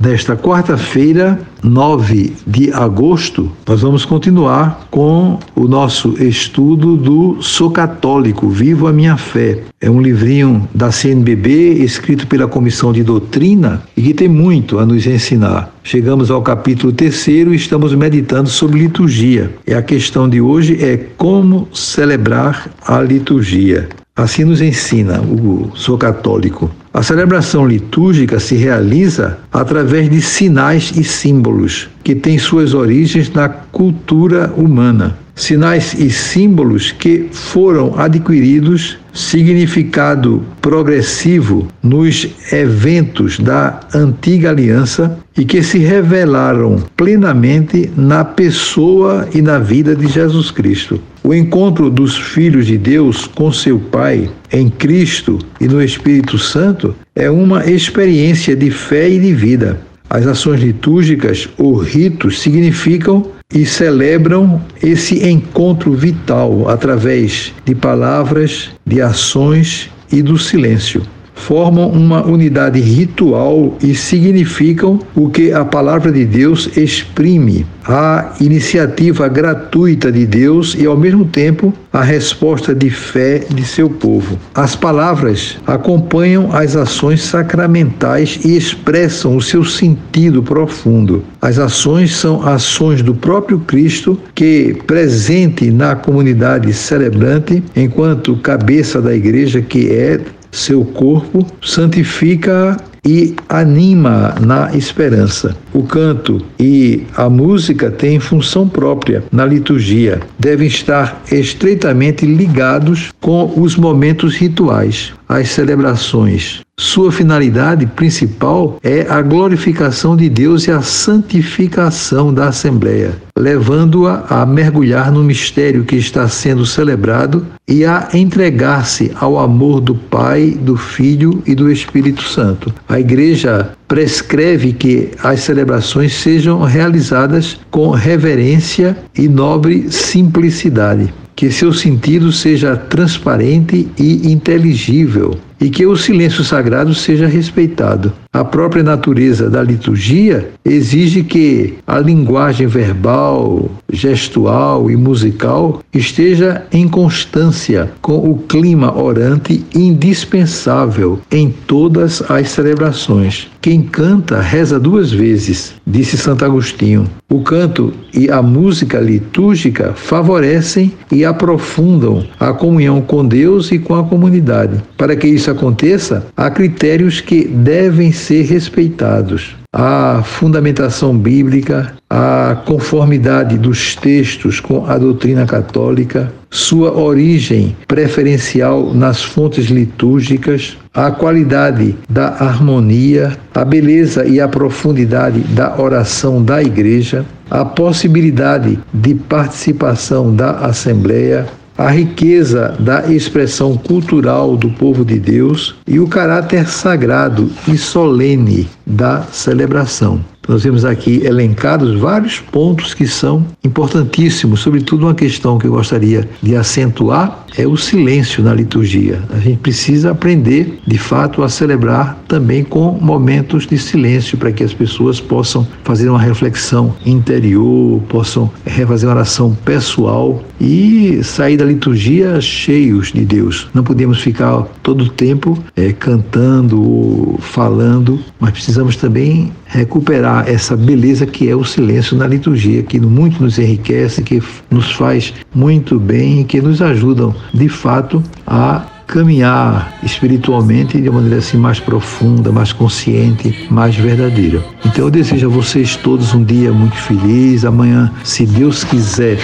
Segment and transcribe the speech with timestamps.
[0.00, 8.48] Nesta quarta-feira, 9 de agosto, nós vamos continuar com o nosso estudo do Sou Católico,
[8.48, 9.64] Vivo a Minha Fé.
[9.80, 14.86] É um livrinho da CNBB, escrito pela Comissão de Doutrina e que tem muito a
[14.86, 15.74] nos ensinar.
[15.82, 19.50] Chegamos ao capítulo terceiro e estamos meditando sobre liturgia.
[19.66, 23.88] E a questão de hoje é como celebrar a liturgia.
[24.18, 26.68] Assim nos ensina o Sou Católico.
[26.92, 33.48] A celebração litúrgica se realiza através de sinais e símbolos que têm suas origens na
[33.48, 35.16] cultura humana.
[35.36, 45.62] Sinais e símbolos que foram adquiridos significado progressivo nos eventos da antiga aliança e que
[45.62, 51.00] se revelaram plenamente na pessoa e na vida de Jesus Cristo.
[51.28, 56.96] O encontro dos filhos de Deus com seu Pai em Cristo e no Espírito Santo
[57.14, 59.78] é uma experiência de fé e de vida.
[60.08, 69.02] As ações litúrgicas ou ritos significam e celebram esse encontro vital através de palavras, de
[69.02, 71.02] ações e do silêncio
[71.38, 79.28] formam uma unidade ritual e significam o que a palavra de Deus exprime, a iniciativa
[79.28, 84.38] gratuita de Deus e, ao mesmo tempo, a resposta de fé de seu povo.
[84.54, 91.24] As palavras acompanham as ações sacramentais e expressam o seu sentido profundo.
[91.40, 99.14] As ações são ações do próprio Cristo que, presente na comunidade celebrante, enquanto cabeça da
[99.14, 100.20] igreja que é,
[100.50, 105.56] seu corpo, santifica e anima na esperança.
[105.78, 113.52] O canto e a música têm função própria na liturgia, devem estar estreitamente ligados com
[113.56, 116.62] os momentos rituais, as celebrações.
[116.80, 124.46] Sua finalidade principal é a glorificação de Deus e a santificação da Assembleia, levando-a a
[124.46, 130.76] mergulhar no mistério que está sendo celebrado e a entregar-se ao amor do Pai, do
[130.76, 132.72] Filho e do Espírito Santo.
[132.88, 141.72] A Igreja prescreve que as celebrações sejam realizadas com reverência e nobre simplicidade que seu
[141.72, 148.12] sentido seja transparente e inteligível e que o silêncio sagrado seja respeitado.
[148.32, 156.86] A própria natureza da liturgia exige que a linguagem verbal, gestual e musical esteja em
[156.86, 163.48] constância com o clima orante indispensável em todas as celebrações.
[163.60, 167.06] Quem canta reza duas vezes, disse Santo Agostinho.
[167.28, 173.94] O canto e a música litúrgica favorecem e aprofundam a comunhão com Deus e com
[173.94, 174.80] a comunidade.
[174.96, 179.56] Para que isso aconteça, há critérios que devem ser respeitados.
[179.72, 189.22] A fundamentação bíblica, a conformidade dos textos com a doutrina católica, sua origem preferencial nas
[189.22, 197.26] fontes litúrgicas, a qualidade da harmonia, a beleza e a profundidade da oração da igreja,
[197.50, 201.46] a possibilidade de participação da Assembleia,
[201.78, 208.68] a riqueza da expressão cultural do povo de Deus e o caráter sagrado e solene
[208.88, 210.20] da celebração.
[210.48, 216.26] Nós vemos aqui elencados vários pontos que são importantíssimos, sobretudo uma questão que eu gostaria
[216.42, 219.22] de acentuar é o silêncio na liturgia.
[219.30, 224.64] A gente precisa aprender, de fato, a celebrar também com momentos de silêncio para que
[224.64, 228.50] as pessoas possam fazer uma reflexão interior, possam
[228.86, 233.68] fazer uma oração pessoal e sair da liturgia cheios de Deus.
[233.74, 241.26] Não podemos ficar todo o tempo é, cantando falando, mas precisamos também recuperar essa beleza
[241.26, 246.40] que é o silêncio na liturgia, que muito nos enriquece, que nos faz muito bem
[246.40, 252.52] e que nos ajudam, de fato, a caminhar espiritualmente de uma maneira assim mais profunda,
[252.52, 254.62] mais consciente, mais verdadeira.
[254.84, 257.64] Então eu desejo a vocês todos um dia muito feliz.
[257.64, 259.38] Amanhã, se Deus quiser,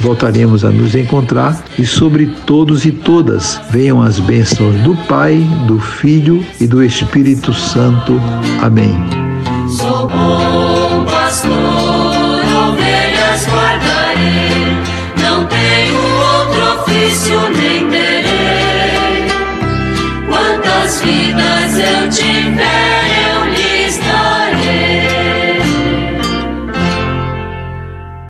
[0.00, 5.36] voltaremos a nos encontrar e sobre todos e todas venham as bênçãos do Pai,
[5.68, 8.18] do Filho e do Espírito Santo.
[8.62, 8.96] Amém.
[9.68, 11.89] Sou bom pastor.
[22.10, 22.49] Virgin